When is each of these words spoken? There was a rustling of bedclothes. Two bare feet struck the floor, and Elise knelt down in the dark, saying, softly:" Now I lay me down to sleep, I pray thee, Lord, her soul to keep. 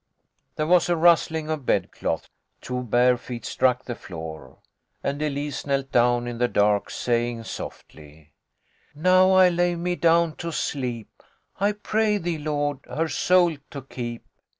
There 0.55 0.65
was 0.65 0.89
a 0.89 0.95
rustling 0.97 1.47
of 1.51 1.67
bedclothes. 1.67 2.27
Two 2.59 2.81
bare 2.81 3.17
feet 3.17 3.45
struck 3.45 3.85
the 3.85 3.93
floor, 3.93 4.57
and 5.03 5.21
Elise 5.21 5.63
knelt 5.67 5.91
down 5.91 6.25
in 6.25 6.39
the 6.39 6.47
dark, 6.47 6.89
saying, 6.89 7.43
softly:" 7.43 8.33
Now 8.95 9.29
I 9.33 9.49
lay 9.49 9.75
me 9.75 9.95
down 9.95 10.37
to 10.37 10.51
sleep, 10.51 11.21
I 11.59 11.73
pray 11.73 12.17
thee, 12.17 12.39
Lord, 12.39 12.79
her 12.89 13.09
soul 13.09 13.57
to 13.69 13.83
keep. 13.83 14.25